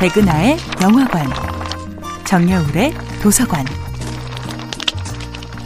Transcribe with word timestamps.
백은하의 0.00 0.56
영화관, 0.82 1.26
정여울의 2.24 2.94
도서관. 3.22 3.66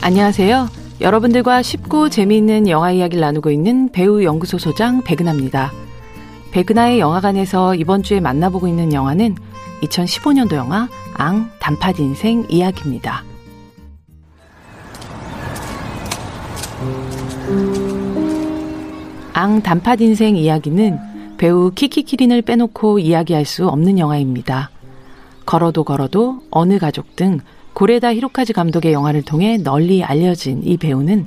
안녕하세요. 0.00 0.70
여러분들과 1.02 1.60
쉽고 1.60 2.08
재미있는 2.08 2.66
영화 2.66 2.92
이야기를 2.92 3.20
나누고 3.20 3.50
있는 3.50 3.92
배우 3.92 4.24
연구소 4.24 4.56
소장 4.56 5.02
백은하입니다. 5.02 5.70
백은하의 6.50 6.98
영화관에서 6.98 7.74
이번 7.74 8.02
주에 8.02 8.20
만나보고 8.20 8.68
있는 8.68 8.94
영화는 8.94 9.36
2015년도 9.82 10.54
영화 10.54 10.88
앙 11.12 11.50
단팥 11.60 12.00
인생 12.00 12.46
이야기입니다. 12.48 13.24
앙 19.34 19.60
단팥 19.60 20.00
인생 20.00 20.36
이야기는 20.38 21.11
배우 21.42 21.72
키키키린을 21.74 22.42
빼놓고 22.42 23.00
이야기할 23.00 23.44
수 23.44 23.66
없는 23.66 23.98
영화입니다. 23.98 24.70
걸어도 25.44 25.82
걸어도 25.82 26.38
어느 26.52 26.78
가족 26.78 27.16
등 27.16 27.40
고레다 27.72 28.14
히로카즈 28.14 28.52
감독의 28.52 28.92
영화를 28.92 29.22
통해 29.22 29.56
널리 29.56 30.04
알려진 30.04 30.62
이 30.62 30.76
배우는 30.76 31.26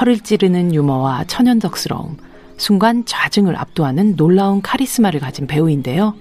허를 0.00 0.20
찌르는 0.20 0.74
유머와 0.74 1.24
천연덕스러움, 1.24 2.16
순간 2.56 3.04
좌증을 3.04 3.54
압도하는 3.54 4.16
놀라운 4.16 4.62
카리스마를 4.62 5.20
가진 5.20 5.46
배우인데요. 5.46 6.14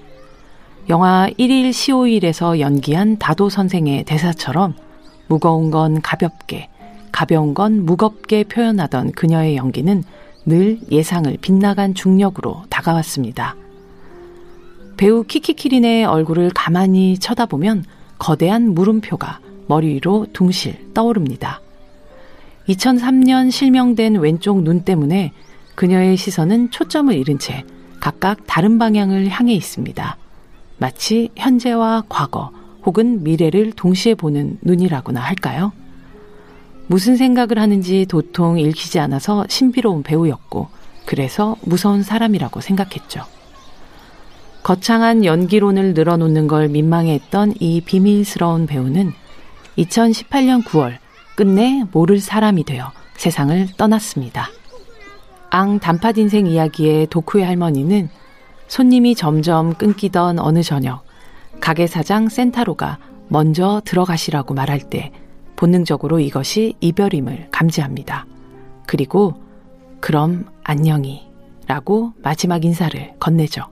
영화 0.90 1.30
1일 1.40 1.70
15일에서 1.70 2.60
연기한 2.60 3.20
다도 3.20 3.48
선생의 3.48 4.04
대사처럼 4.04 4.76
무거운 5.30 5.72
건 5.72 6.02
가볍게, 6.02 6.68
가벼운 7.14 7.54
건 7.54 7.86
무겁게 7.86 8.44
표현하던 8.44 9.14
그녀의 9.14 9.56
연기는 9.56 10.04
늘 10.46 10.80
예상을 10.92 11.38
빗나간 11.40 11.94
중력으로 11.94 12.64
다가왔습니다. 12.80 13.56
배우 14.98 15.24
키키키린의 15.24 16.06
얼굴을 16.06 16.52
가만히 16.54 17.18
쳐다보면 17.20 17.86
거대한 18.18 18.74
물음표가 18.74 19.40
머리 19.68 19.88
위로 19.88 20.26
둥실 20.34 20.92
떠오릅니다. 20.94 21.62
2003년 22.68 23.52
실명된 23.52 24.16
왼쪽 24.18 24.62
눈 24.64 24.82
때문에 24.82 25.34
그녀의 25.76 26.18
시선은 26.18 26.72
초점을 26.72 27.14
잃은 27.16 27.40
채 27.40 27.64
각각 28.00 28.46
다른 28.46 28.78
방향을 28.78 29.30
향해 29.30 29.54
있습니다. 29.54 30.18
마치 30.78 31.30
현재와 31.36 32.04
과거 32.10 32.52
혹은 32.86 33.24
미래를 33.24 33.74
동시에 33.74 34.16
보는 34.16 34.60
눈이라고나 34.62 35.20
할까요? 35.20 35.72
무슨 36.88 37.18
생각을 37.18 37.60
하는지 37.60 38.06
도통 38.08 38.60
읽히지 38.60 39.00
않아서 39.00 39.46
신비로운 39.48 40.04
배우였고, 40.04 40.79
그래서 41.10 41.56
무서운 41.64 42.04
사람이라고 42.04 42.62
생각했죠. 42.62 43.24
거창한 44.62 45.26
연기론을 45.26 45.96
늘어놓는 45.96 46.48
걸 46.48 46.68
민망해했던 46.68 47.56
이 47.60 47.82
비밀스러운 47.82 48.68
배우는 48.68 49.12
2018년 49.76 50.64
9월 50.64 51.00
끝내 51.36 51.84
모를 51.92 52.20
사람이 52.20 52.64
되어 52.64 52.92
세상을 53.16 53.70
떠났습니다. 53.76 54.50
앙 55.50 55.80
단팥 55.80 56.20
인생 56.20 56.46
이야기의 56.46 57.08
도쿠의 57.08 57.44
할머니는 57.44 58.10
손님이 58.68 59.16
점점 59.16 59.74
끊기던 59.74 60.38
어느 60.38 60.62
저녁, 60.62 61.04
가게 61.60 61.88
사장 61.88 62.30
센타로가 62.30 63.00
먼저 63.30 63.82
들어가시라고 63.84 64.54
말할 64.54 64.92
때 64.92 65.12
본능적으로 65.56 66.20
이것이 66.20 66.76
이별임을 66.82 67.48
감지합니다. 67.50 68.28
그리고 68.86 69.42
그럼 70.00 70.46
안녕히 70.70 71.28
라고 71.66 72.14
마지막 72.22 72.64
인사를 72.64 73.16
건네죠. 73.20 73.64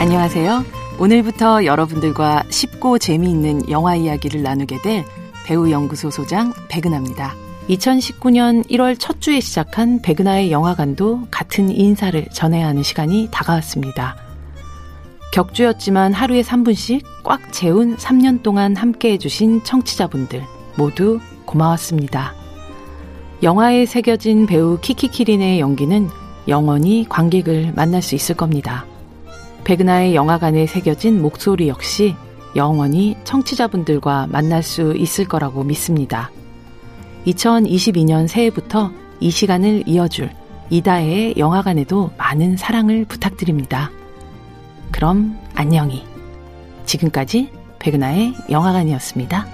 안녕하세요. 0.00 0.64
오늘부터 0.98 1.64
여러분들과 1.64 2.42
쉽고 2.50 2.98
재미있는 2.98 3.70
영화 3.70 3.94
이야기를 3.94 4.42
나누게 4.42 4.78
될 4.82 5.04
배우 5.46 5.70
연구소 5.70 6.10
소장 6.10 6.52
백은하입니다. 6.68 7.32
2019년 7.68 8.68
1월 8.68 8.96
첫 8.98 9.20
주에 9.20 9.38
시작한 9.38 10.02
백은하의 10.02 10.50
영화관도 10.50 11.28
같은 11.30 11.70
인사를 11.70 12.26
전해야 12.32 12.66
하는 12.66 12.82
시간이 12.82 13.28
다가왔습니다. 13.30 14.16
격주였지만 15.32 16.12
하루에 16.12 16.42
3분씩 16.42 17.04
꽉 17.22 17.52
채운 17.52 17.96
3년 17.96 18.42
동안 18.42 18.74
함께 18.74 19.12
해주신 19.12 19.62
청취자분들 19.62 20.42
모두 20.76 21.20
고마웠습니다. 21.52 22.34
영화에 23.42 23.86
새겨진 23.86 24.46
배우 24.46 24.78
키키키린의 24.80 25.60
연기는 25.60 26.08
영원히 26.48 27.06
관객을 27.08 27.72
만날 27.74 28.02
수 28.02 28.14
있을 28.14 28.34
겁니다. 28.34 28.86
백은하의 29.64 30.14
영화관에 30.14 30.66
새겨진 30.66 31.22
목소리 31.22 31.68
역시 31.68 32.16
영원히 32.56 33.16
청취자분들과 33.24 34.26
만날 34.28 34.62
수 34.62 34.94
있을 34.96 35.24
거라고 35.26 35.64
믿습니다. 35.64 36.30
2022년 37.26 38.26
새해부터 38.26 38.90
이 39.20 39.30
시간을 39.30 39.84
이어줄 39.86 40.30
이다혜의 40.70 41.34
영화관에도 41.36 42.10
많은 42.16 42.56
사랑을 42.56 43.04
부탁드립니다. 43.04 43.90
그럼 44.90 45.38
안녕히. 45.54 46.04
지금까지 46.86 47.50
백은하의 47.78 48.34
영화관이었습니다. 48.50 49.51